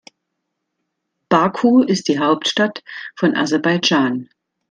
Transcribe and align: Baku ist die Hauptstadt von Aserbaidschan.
Baku 1.29 1.83
ist 1.83 2.07
die 2.07 2.17
Hauptstadt 2.17 2.81
von 3.15 3.35
Aserbaidschan. 3.35 4.29